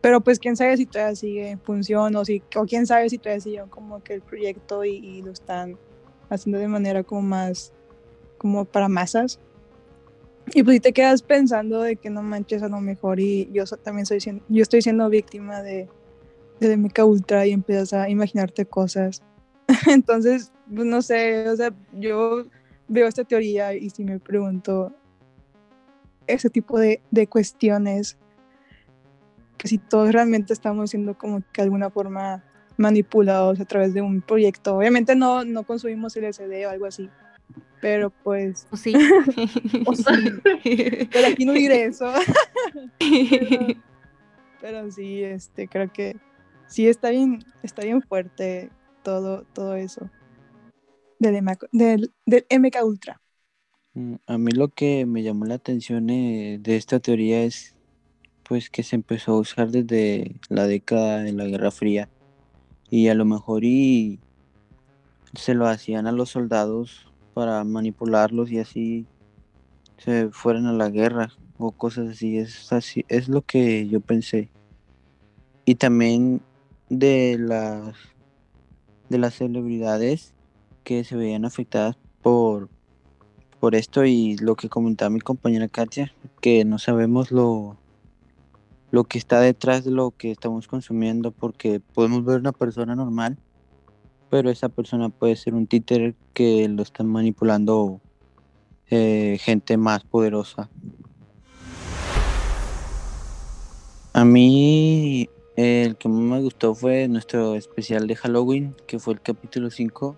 Pero 0.00 0.20
pues 0.20 0.38
quién 0.38 0.56
sabe 0.56 0.76
si 0.76 0.86
todavía 0.86 1.16
sigue 1.16 1.50
en 1.50 1.60
función 1.60 2.14
o, 2.16 2.24
si, 2.24 2.42
o 2.54 2.64
quién 2.64 2.86
sabe 2.86 3.08
si 3.08 3.18
todavía 3.18 3.40
sigue 3.40 3.62
como 3.68 4.02
que 4.02 4.14
el 4.14 4.22
proyecto 4.22 4.84
y, 4.84 5.22
lo 5.22 5.32
están 5.32 5.78
haciendo 6.28 6.58
de 6.58 6.68
manera 6.68 7.02
como 7.02 7.22
más, 7.22 7.72
como 8.38 8.64
para 8.64 8.88
masas. 8.88 9.40
Y 10.54 10.62
pues 10.62 10.76
si 10.76 10.80
te 10.80 10.92
quedas 10.92 11.22
pensando 11.22 11.82
de 11.82 11.96
que 11.96 12.08
no 12.08 12.22
manches 12.22 12.62
a 12.62 12.68
lo 12.68 12.80
mejor 12.80 13.18
y 13.18 13.50
yo 13.52 13.64
también 13.82 14.06
soy 14.06 14.20
yo 14.20 14.62
estoy 14.62 14.80
siendo 14.80 15.08
víctima 15.08 15.60
de, 15.60 15.88
de 16.60 16.76
MK 16.76 17.00
Ultra 17.04 17.46
y 17.46 17.52
empiezas 17.52 17.92
a 17.92 18.08
imaginarte 18.08 18.64
cosas 18.64 19.22
Entonces, 19.86 20.52
pues 20.72 20.86
no 20.86 21.02
sé, 21.02 21.48
o 21.48 21.56
sea, 21.56 21.72
yo 21.92 22.44
veo 22.88 23.06
esta 23.06 23.24
teoría 23.24 23.74
y 23.74 23.90
si 23.90 24.04
me 24.04 24.18
pregunto 24.18 24.92
ese 26.26 26.50
tipo 26.50 26.78
de, 26.78 27.00
de 27.10 27.26
cuestiones, 27.26 28.16
que 29.58 29.68
si 29.68 29.78
todos 29.78 30.12
realmente 30.12 30.52
estamos 30.52 30.90
siendo 30.90 31.16
como 31.16 31.40
que 31.40 31.62
de 31.62 31.62
alguna 31.62 31.90
forma 31.90 32.44
manipulados 32.76 33.58
a 33.60 33.64
través 33.64 33.94
de 33.94 34.02
un 34.02 34.20
proyecto. 34.20 34.76
Obviamente 34.76 35.16
no, 35.16 35.44
no 35.44 35.64
consumimos 35.64 36.16
LSD 36.16 36.66
o 36.66 36.70
algo 36.70 36.86
así, 36.86 37.08
pero 37.80 38.10
pues... 38.10 38.66
O 38.72 38.76
sí. 38.76 38.92
Pero 41.10 41.26
aquí 41.28 41.44
no 41.44 41.52
diré 41.52 41.84
eso. 41.84 42.12
pero, 42.98 43.66
pero, 44.60 44.90
sí, 44.90 45.22
este, 45.22 45.68
creo 45.68 45.90
que 45.92 46.16
sí 46.66 46.86
está 46.88 47.10
bien, 47.10 47.44
está 47.62 47.82
bien 47.82 48.02
fuerte 48.02 48.70
todo, 49.06 49.44
todo 49.54 49.76
eso 49.76 50.10
del, 51.20 52.10
MK 52.50 52.84
Ultra. 52.84 53.20
Mm, 53.94 54.14
a 54.26 54.38
mí 54.38 54.50
lo 54.50 54.68
que 54.68 55.06
me 55.06 55.22
llamó 55.22 55.44
la 55.44 55.54
atención 55.54 56.10
eh, 56.10 56.58
de 56.60 56.76
esta 56.76 56.98
teoría 56.98 57.44
es 57.44 57.76
pues 58.42 58.68
que 58.68 58.82
se 58.82 58.96
empezó 58.96 59.32
a 59.32 59.38
usar 59.38 59.70
desde 59.70 60.40
la 60.48 60.66
década 60.66 61.22
de 61.22 61.32
la 61.32 61.46
Guerra 61.46 61.70
Fría. 61.70 62.08
Y 62.90 63.08
a 63.08 63.14
lo 63.14 63.24
mejor 63.24 63.64
y 63.64 64.18
se 65.34 65.54
lo 65.54 65.66
hacían 65.66 66.06
a 66.06 66.12
los 66.12 66.30
soldados 66.30 67.06
para 67.32 67.62
manipularlos 67.64 68.50
y 68.50 68.58
así 68.58 69.06
se 69.98 70.30
fueran 70.30 70.66
a 70.66 70.72
la 70.72 70.90
guerra 70.90 71.32
o 71.58 71.70
cosas 71.70 72.08
así. 72.08 72.38
Es 72.38 72.72
así 72.72 73.04
es 73.08 73.28
lo 73.28 73.42
que 73.42 73.88
yo 73.88 74.00
pensé. 74.00 74.48
Y 75.64 75.76
también 75.76 76.40
de 76.88 77.36
las 77.40 77.96
de 79.08 79.18
las 79.18 79.34
celebridades 79.34 80.32
que 80.84 81.04
se 81.04 81.16
veían 81.16 81.44
afectadas 81.44 81.96
por, 82.22 82.68
por 83.60 83.74
esto 83.74 84.04
y 84.04 84.36
lo 84.38 84.54
que 84.56 84.68
comentaba 84.68 85.10
mi 85.10 85.20
compañera 85.20 85.68
Katia, 85.68 86.12
que 86.40 86.64
no 86.64 86.78
sabemos 86.78 87.32
lo, 87.32 87.76
lo 88.90 89.04
que 89.04 89.18
está 89.18 89.40
detrás 89.40 89.84
de 89.84 89.90
lo 89.90 90.12
que 90.12 90.30
estamos 90.30 90.68
consumiendo, 90.68 91.30
porque 91.32 91.80
podemos 91.80 92.24
ver 92.24 92.40
una 92.40 92.52
persona 92.52 92.94
normal, 92.94 93.38
pero 94.30 94.50
esa 94.50 94.68
persona 94.68 95.08
puede 95.08 95.36
ser 95.36 95.54
un 95.54 95.66
títer 95.66 96.14
que 96.34 96.68
lo 96.68 96.82
están 96.82 97.06
manipulando 97.06 98.00
eh, 98.90 99.38
gente 99.40 99.76
más 99.76 100.04
poderosa. 100.04 100.70
A 104.12 104.24
mí 104.24 105.28
el 105.56 105.96
que 105.96 106.08
más 106.08 106.20
me 106.20 106.42
gustó 106.42 106.74
fue 106.74 107.08
nuestro 107.08 107.54
especial 107.54 108.06
de 108.06 108.14
Halloween, 108.14 108.74
que 108.86 108.98
fue 108.98 109.14
el 109.14 109.22
capítulo 109.22 109.70
5, 109.70 110.14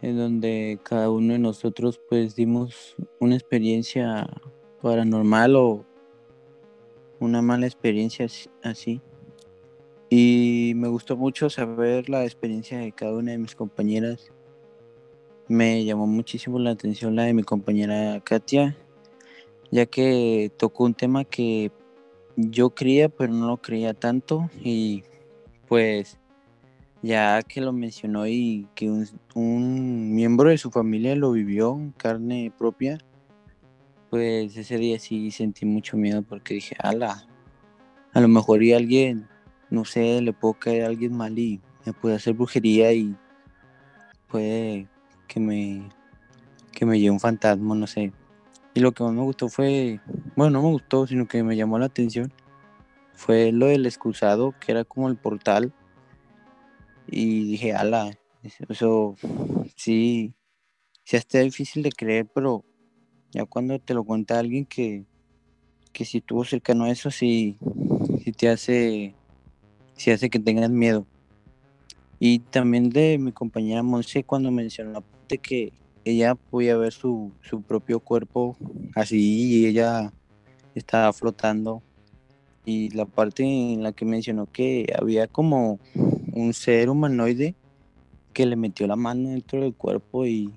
en 0.00 0.16
donde 0.16 0.78
cada 0.82 1.10
uno 1.10 1.34
de 1.34 1.38
nosotros 1.38 2.00
pues 2.08 2.34
dimos 2.34 2.96
una 3.20 3.34
experiencia 3.34 4.26
paranormal 4.80 5.56
o 5.56 5.84
una 7.20 7.42
mala 7.42 7.66
experiencia 7.66 8.26
así. 8.62 9.02
Y 10.08 10.72
me 10.76 10.88
gustó 10.88 11.16
mucho 11.16 11.50
saber 11.50 12.08
la 12.08 12.24
experiencia 12.24 12.78
de 12.78 12.92
cada 12.92 13.12
una 13.12 13.32
de 13.32 13.38
mis 13.38 13.54
compañeras. 13.54 14.30
Me 15.48 15.84
llamó 15.84 16.06
muchísimo 16.06 16.58
la 16.58 16.70
atención 16.70 17.14
la 17.14 17.24
de 17.24 17.34
mi 17.34 17.42
compañera 17.42 18.20
Katia, 18.24 18.74
ya 19.70 19.84
que 19.84 20.50
tocó 20.56 20.84
un 20.84 20.94
tema 20.94 21.24
que 21.24 21.70
yo 22.36 22.70
creía, 22.70 23.08
pero 23.08 23.32
no 23.32 23.46
lo 23.46 23.56
creía 23.58 23.94
tanto. 23.94 24.50
Y 24.62 25.04
pues 25.68 26.18
ya 27.02 27.42
que 27.42 27.60
lo 27.60 27.72
mencionó 27.72 28.26
y 28.26 28.66
que 28.74 28.90
un, 29.34 30.14
miembro 30.14 30.48
de 30.48 30.58
su 30.58 30.70
familia 30.70 31.14
lo 31.14 31.32
vivió 31.32 31.74
en 31.74 31.92
carne 31.92 32.50
propia, 32.56 32.98
pues 34.08 34.56
ese 34.56 34.78
día 34.78 34.98
sí 34.98 35.30
sentí 35.30 35.66
mucho 35.66 35.96
miedo 35.96 36.22
porque 36.22 36.54
dije, 36.54 36.76
ala, 36.78 37.26
a 38.14 38.20
lo 38.20 38.28
mejor 38.28 38.62
y 38.62 38.72
alguien, 38.72 39.28
no 39.68 39.84
sé, 39.84 40.22
le 40.22 40.32
puedo 40.32 40.54
caer 40.54 40.84
a 40.84 40.86
alguien 40.86 41.14
mal 41.14 41.38
y 41.38 41.60
me 41.84 41.92
puede 41.92 42.16
hacer 42.16 42.32
brujería 42.32 42.92
y 42.92 43.14
puede 44.28 44.88
que 45.28 45.40
me, 45.40 45.88
que 46.72 46.86
me 46.86 46.98
lleve 46.98 47.10
un 47.10 47.20
fantasma, 47.20 47.74
no 47.74 47.86
sé. 47.86 48.12
Y 48.72 48.80
lo 48.80 48.92
que 48.92 49.04
más 49.04 49.12
me 49.12 49.22
gustó 49.22 49.48
fue, 49.48 50.00
bueno, 50.36 50.50
no 50.50 50.62
me 50.62 50.72
gustó, 50.72 51.06
sino 51.06 51.26
que 51.26 51.42
me 51.42 51.56
llamó 51.56 51.78
la 51.78 51.86
atención, 51.86 52.32
fue 53.12 53.52
lo 53.52 53.66
del 53.66 53.86
excusado, 53.86 54.54
que 54.58 54.72
era 54.72 54.84
como 54.84 55.08
el 55.08 55.16
portal. 55.16 55.72
Y 57.06 57.44
dije, 57.44 57.72
ala, 57.72 58.18
eso 58.42 59.16
sí, 59.76 60.34
sí 61.04 61.16
está 61.16 61.38
difícil 61.40 61.82
de 61.82 61.92
creer, 61.92 62.26
pero 62.34 62.64
ya 63.30 63.44
cuando 63.44 63.78
te 63.78 63.94
lo 63.94 64.04
cuenta 64.04 64.38
alguien 64.38 64.66
que, 64.66 65.04
que 65.92 66.04
si 66.04 66.18
estuvo 66.18 66.44
cercano 66.44 66.84
a 66.84 66.90
eso, 66.90 67.10
sí, 67.10 67.58
sí 68.22 68.32
te 68.32 68.48
hace, 68.48 69.14
sí 69.96 70.10
hace 70.10 70.30
que 70.30 70.38
tengas 70.38 70.70
miedo. 70.70 71.06
Y 72.18 72.40
también 72.40 72.90
de 72.90 73.18
mi 73.18 73.32
compañera 73.32 73.82
Monse 73.82 74.24
cuando 74.24 74.50
mencionó 74.50 75.04
que 75.42 75.72
ella 76.04 76.34
podía 76.34 76.76
ver 76.76 76.92
su, 76.92 77.32
su 77.42 77.62
propio 77.62 77.98
cuerpo 77.98 78.56
así 78.94 79.62
y 79.62 79.66
ella 79.66 80.12
estaba 80.74 81.12
flotando. 81.12 81.82
Y 82.66 82.90
la 82.90 83.04
parte 83.04 83.42
en 83.42 83.82
la 83.82 83.92
que 83.92 84.04
mencionó 84.04 84.46
que 84.46 84.86
había 84.98 85.26
como 85.26 85.78
un 86.32 86.54
ser 86.54 86.88
humanoide 86.88 87.54
que 88.32 88.46
le 88.46 88.56
metió 88.56 88.86
la 88.86 88.96
mano 88.96 89.28
dentro 89.28 89.60
del 89.60 89.74
cuerpo 89.74 90.26
y, 90.26 90.52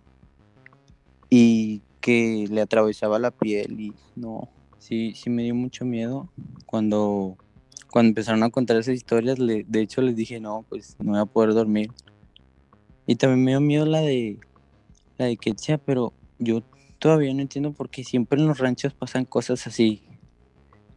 y 1.29 1.81
que 1.99 2.47
le 2.49 2.61
atravesaba 2.61 3.19
la 3.19 3.31
piel 3.31 3.79
y 3.79 3.93
no, 4.15 4.49
sí, 4.79 5.13
sí 5.15 5.29
me 5.29 5.43
dio 5.43 5.53
mucho 5.53 5.83
miedo 5.85 6.29
cuando, 6.65 7.37
cuando 7.91 8.09
empezaron 8.09 8.41
a 8.43 8.49
contar 8.49 8.77
esas 8.77 8.95
historias, 8.95 9.37
de 9.37 9.81
hecho 9.81 10.01
les 10.01 10.15
dije, 10.15 10.39
no, 10.39 10.65
pues 10.69 10.95
no 10.99 11.11
voy 11.11 11.19
a 11.19 11.25
poder 11.25 11.53
dormir. 11.53 11.91
Y 13.05 13.15
también 13.15 13.43
me 13.43 13.51
dio 13.51 13.61
miedo 13.61 13.85
la 13.85 14.01
de 14.01 14.39
la 15.17 15.25
de 15.25 15.79
pero 15.85 16.13
yo 16.39 16.61
todavía 16.99 17.33
no 17.33 17.41
entiendo 17.41 17.73
por 17.73 17.89
qué 17.89 18.03
siempre 18.03 18.39
en 18.39 18.47
los 18.47 18.59
ranchos 18.59 18.93
pasan 18.93 19.25
cosas 19.25 19.65
así. 19.67 20.03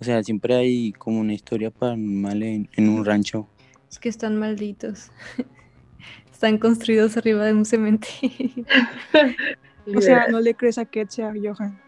O 0.00 0.04
sea, 0.04 0.22
siempre 0.22 0.54
hay 0.54 0.92
como 0.92 1.20
una 1.20 1.34
historia 1.34 1.70
paranormal 1.70 2.42
en, 2.42 2.68
en 2.76 2.88
un 2.88 3.04
rancho. 3.04 3.48
Es 3.90 3.98
que 3.98 4.08
están 4.08 4.36
malditos. 4.36 5.10
Están 6.32 6.56
construidos 6.56 7.18
arriba 7.18 7.44
de 7.44 7.52
un 7.52 7.66
cementerio. 7.66 8.64
o 9.94 10.00
sea, 10.00 10.28
no 10.28 10.40
le 10.40 10.54
crees 10.54 10.78
a 10.78 10.86
Ketsia, 10.86 11.34
Johan. 11.34 11.78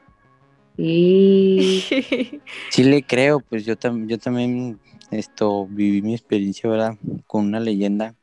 Sí. 0.77 1.85
sí 2.71 2.85
le 2.85 3.03
creo, 3.03 3.41
pues 3.41 3.65
yo, 3.65 3.77
yo 4.07 4.19
también 4.19 4.79
esto 5.11 5.67
viví 5.69 6.03
mi 6.03 6.15
experiencia, 6.15 6.69
¿verdad? 6.69 6.99
Con 7.27 7.47
una 7.47 7.61
leyenda 7.61 8.15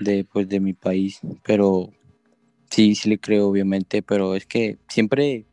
de 0.00 0.24
pues 0.24 0.48
de 0.48 0.60
mi 0.60 0.72
país, 0.72 1.20
pero 1.42 1.92
sí, 2.70 2.94
sí 2.94 3.10
le 3.10 3.18
creo 3.18 3.48
obviamente, 3.48 4.02
pero 4.02 4.36
es 4.36 4.46
que 4.46 4.78
siempre 4.88 5.44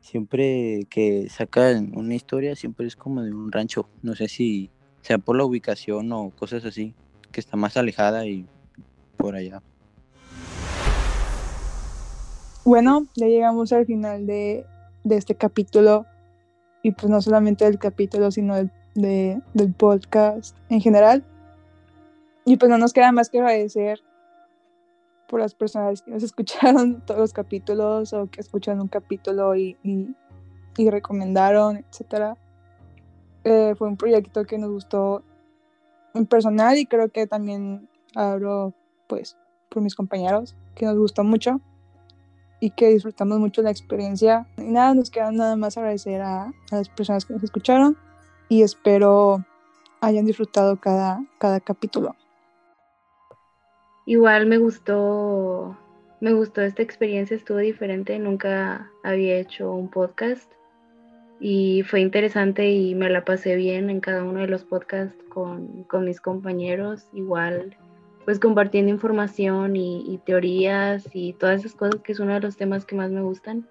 siempre 0.00 0.86
que 0.90 1.28
sacan 1.28 1.92
una 1.96 2.14
historia 2.14 2.56
siempre 2.56 2.86
es 2.86 2.96
como 2.96 3.22
de 3.22 3.32
un 3.32 3.52
rancho, 3.52 3.88
no 4.02 4.14
sé 4.14 4.28
si 4.28 4.70
sea 5.00 5.18
por 5.18 5.36
la 5.36 5.44
ubicación 5.44 6.10
o 6.12 6.30
cosas 6.30 6.64
así, 6.64 6.94
que 7.32 7.40
está 7.40 7.56
más 7.56 7.76
alejada 7.76 8.26
y 8.26 8.46
por 9.16 9.34
allá. 9.34 9.62
Bueno, 12.64 13.06
ya 13.14 13.26
llegamos 13.26 13.72
al 13.72 13.86
final 13.86 14.26
de, 14.26 14.66
este 15.08 15.34
capítulo 15.34 16.04
y 16.82 16.90
pues 16.90 17.10
no 17.10 17.22
solamente 17.22 17.64
del 17.64 17.78
capítulo, 17.78 18.30
sino 18.30 18.56
del, 18.56 18.70
del 18.94 19.72
podcast 19.72 20.56
en 20.68 20.80
general. 20.80 21.24
Y 22.44 22.56
pues 22.56 22.70
no 22.70 22.78
nos 22.78 22.92
queda 22.92 23.12
más 23.12 23.30
que 23.30 23.38
agradecer 23.38 24.02
por 25.28 25.40
las 25.40 25.54
personas 25.54 26.02
que 26.02 26.10
nos 26.10 26.22
escucharon 26.24 27.02
todos 27.06 27.20
los 27.20 27.32
capítulos 27.32 28.12
o 28.12 28.28
que 28.28 28.40
escucharon 28.40 28.80
un 28.80 28.88
capítulo 28.88 29.54
y, 29.54 29.76
y, 29.82 30.90
recomendaron, 30.90 31.76
etc. 31.76 32.36
Eh, 33.44 33.74
fue 33.76 33.88
un 33.88 33.96
proyecto 33.96 34.44
que 34.44 34.58
nos 34.58 34.70
gustó 34.70 35.22
en 36.14 36.26
personal 36.26 36.78
y 36.78 36.86
creo 36.86 37.08
que 37.10 37.26
también 37.26 37.88
hablo 38.14 38.74
pues 39.08 39.36
por 39.68 39.82
mis 39.82 39.94
compañeros, 39.94 40.56
que 40.74 40.86
nos 40.86 40.96
gustó 40.96 41.24
mucho 41.24 41.60
y 42.60 42.70
que 42.70 42.88
disfrutamos 42.88 43.38
mucho 43.38 43.62
la 43.62 43.70
experiencia. 43.70 44.46
Y 44.56 44.62
nada, 44.62 44.94
nos 44.94 45.10
queda 45.10 45.30
nada 45.32 45.56
más 45.56 45.76
agradecer 45.76 46.22
a, 46.22 46.44
a 46.44 46.76
las 46.76 46.88
personas 46.88 47.24
que 47.24 47.34
nos 47.34 47.42
escucharon 47.42 47.96
y 48.48 48.62
espero 48.62 49.44
hayan 50.00 50.24
disfrutado 50.24 50.76
cada, 50.76 51.24
cada 51.38 51.60
capítulo. 51.60 52.14
Igual 54.08 54.46
me 54.46 54.56
gustó, 54.56 55.76
me 56.22 56.32
gustó 56.32 56.62
esta 56.62 56.80
experiencia, 56.80 57.36
estuvo 57.36 57.58
diferente, 57.58 58.18
nunca 58.18 58.90
había 59.04 59.36
hecho 59.36 59.70
un 59.70 59.90
podcast 59.90 60.50
y 61.40 61.82
fue 61.82 62.00
interesante 62.00 62.70
y 62.70 62.94
me 62.94 63.10
la 63.10 63.26
pasé 63.26 63.54
bien 63.54 63.90
en 63.90 64.00
cada 64.00 64.24
uno 64.24 64.40
de 64.40 64.46
los 64.46 64.64
podcasts 64.64 65.14
con, 65.28 65.84
con 65.84 66.06
mis 66.06 66.22
compañeros, 66.22 67.06
igual 67.12 67.76
pues 68.24 68.40
compartiendo 68.40 68.90
información 68.90 69.76
y, 69.76 70.18
teorías 70.24 71.06
y 71.12 71.34
todas 71.34 71.60
esas 71.60 71.74
cosas 71.74 72.00
que 72.02 72.12
es 72.12 72.18
uno 72.18 72.32
de 72.32 72.40
los 72.40 72.56
temas 72.56 72.86
que 72.86 72.96
más 72.96 73.10
me 73.10 73.20
gustan. 73.20 73.68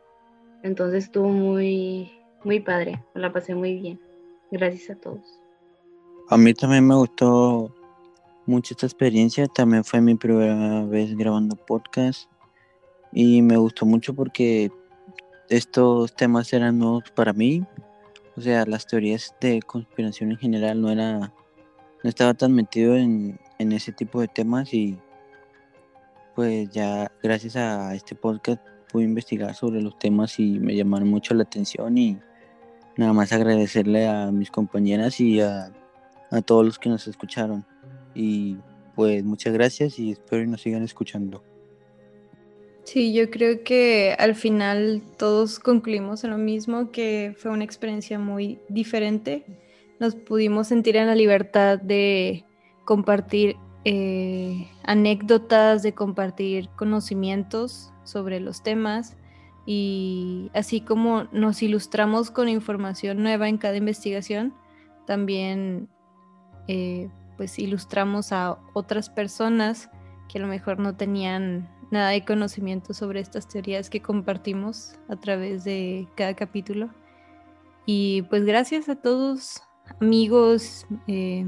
Entonces 0.62 1.06
estuvo 1.06 1.30
muy, 1.30 2.12
muy 2.43 2.60
padre, 2.60 3.04
me 3.15 3.21
la 3.21 3.34
pasé 3.34 3.56
muy 3.56 3.80
bien. 3.80 4.00
Gracias 4.52 4.91
a 4.91 5.02
todos. 5.02 5.41
A 6.30 6.38
mí 6.38 6.54
también 6.54 6.86
me 6.86 6.93
gustó 6.93 7.73
mucho 8.47 8.73
esta 8.73 8.86
experiencia, 8.86 9.47
también 9.47 9.83
fue 9.83 10.01
mi 10.01 10.15
primera 10.15 10.83
vez 10.86 11.15
grabando 11.15 11.55
podcast. 11.55 12.29
Y 13.12 13.41
me 13.41 13.57
gustó 13.57 13.86
mucho 13.86 14.13
porque 14.13 14.71
estos 15.49 16.15
temas 16.15 16.51
eran 16.53 16.79
nuevos 16.79 17.03
para 17.15 17.33
mí, 17.33 17.63
o 18.38 18.41
sea, 18.41 18.65
las 18.65 18.86
teorías 18.86 19.36
de 19.41 19.62
conspiración 19.62 20.31
en 20.31 20.38
general 20.38 20.79
no 20.79 20.91
era, 20.91 21.19
no 22.03 22.10
estaba 22.10 22.36
tan 22.36 22.53
metido 22.53 22.95
en, 22.95 23.39
en 23.57 23.71
ese 23.71 23.91
tipo 23.91 24.21
de 24.21 24.27
temas. 24.27 24.73
Y 24.73 24.99
pues 26.36 26.69
ya 26.69 27.12
gracias 27.23 27.55
a 27.55 27.95
este 27.95 28.13
podcast 28.13 28.62
pude 28.91 29.05
investigar 29.05 29.55
sobre 29.55 29.81
los 29.81 29.97
temas 29.97 30.39
y 30.39 30.60
me 30.60 30.75
llamaron 30.75 31.10
mucho 31.10 31.33
la 31.33 31.43
atención. 31.43 31.97
Y 31.97 32.19
nada 32.95 33.12
más 33.12 33.33
agradecerle 33.33 34.07
a 34.07 34.31
mis 34.31 34.51
compañeras 34.51 35.19
y 35.19 35.41
a, 35.41 35.71
a 36.29 36.41
todos 36.41 36.63
los 36.63 36.77
que 36.77 36.89
nos 36.89 37.07
escucharon 37.07 37.65
y 38.17 38.58
pues 38.95 39.23
muchas 39.23 39.53
gracias 39.53 39.99
y 39.99 40.12
espero 40.12 40.41
que 40.41 40.47
nos 40.47 40.62
sigan 40.62 40.84
escuchando. 40.84 41.43
Sí, 42.84 43.13
yo 43.13 43.30
creo 43.30 43.63
que 43.63 44.15
al 44.17 44.34
final 44.34 45.03
todos 45.17 45.60
concluimos 45.60 46.23
en 46.23 46.32
lo 46.32 46.38
mismo, 46.38 46.91
que 46.91 47.36
fue 47.38 47.51
una 47.51 47.63
experiencia 47.63 48.17
muy 48.17 48.60
diferente. 48.69 49.45
Nos 49.99 50.15
pudimos 50.15 50.67
sentir 50.67 50.95
en 50.95 51.08
la 51.08 51.15
libertad 51.15 51.80
de 51.80 52.45
compartir 52.86 53.56
eh, 53.84 54.67
anécdotas, 54.84 55.84
de 55.84 55.93
compartir 55.93 56.69
conocimientos 56.69 57.91
sobre 58.03 58.39
los 58.39 58.63
temas 58.63 59.15
y 59.65 60.49
así 60.53 60.82
como 60.82 61.25
nos 61.34 61.62
ilustramos 61.62 62.32
con 62.32 62.47
información 62.47 63.21
nueva 63.21 63.49
en 63.49 63.58
cada 63.58 63.75
investigación, 63.75 64.53
también 65.06 65.89
eh, 66.69 67.10
pues 67.38 67.58
ilustramos 67.60 68.32
a 68.32 68.58
otras 68.73 69.10
personas 69.10 69.89
que 70.28 70.39
a 70.39 70.41
lo 70.41 70.47
mejor 70.47 70.80
no 70.80 70.95
tenían 70.95 71.69
nada 71.91 72.10
de 72.10 72.26
conocimiento 72.26 72.93
sobre 72.93 73.19
estas 73.19 73.47
teorías 73.47 73.89
que 73.89 74.02
compartimos 74.02 74.95
a 75.08 75.15
través 75.15 75.63
de 75.63 76.08
cada 76.15 76.36
capítulo. 76.36 76.89
Y 77.86 78.23
pues 78.23 78.43
gracias 78.43 78.89
a 78.89 78.95
todos 78.95 79.62
amigos, 80.02 80.86
eh, 81.08 81.45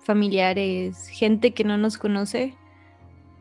familiares, 0.00 1.08
gente 1.08 1.52
que 1.52 1.64
no 1.64 1.76
nos 1.76 1.98
conoce. 1.98 2.56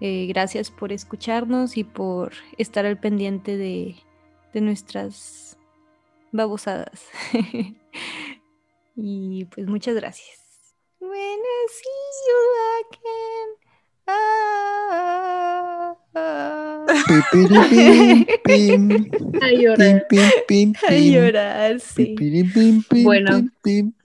Eh, 0.02 0.26
gracias 0.28 0.72
por 0.72 0.92
escucharnos 0.92 1.78
y 1.78 1.84
por 1.84 2.34
estar 2.58 2.86
al 2.86 3.00
pendiente 3.00 3.56
de, 3.56 3.96
de 4.54 4.62
nuestras 4.62 5.58
babosadas. 6.32 7.08
y 8.96 9.46
pues 9.46 9.68
muchas 9.68 9.96
gracias. 9.96 10.41
When 11.02 11.40
see 11.68 12.04
you 12.28 12.40
again. 12.80 13.50
Ah, 14.08 15.96
ah. 16.16 16.86
A 19.42 19.50
llorar. 19.52 20.06
A 20.88 20.92
llorar, 20.98 21.80
sí. 21.80 22.16
Bueno, 23.04 23.42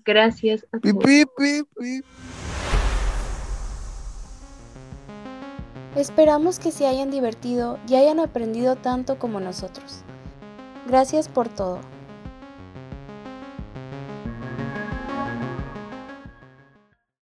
gracias 0.04 0.66
a 0.72 0.78
todos. 0.80 1.04
Esperamos 5.94 6.58
que 6.58 6.70
se 6.72 6.86
hayan 6.86 7.10
divertido 7.10 7.78
y 7.88 7.96
hayan 7.96 8.20
aprendido 8.20 8.76
tanto 8.76 9.18
como 9.18 9.40
nosotros. 9.40 10.02
Gracias 10.86 11.28
por 11.28 11.48
todo. 11.48 11.80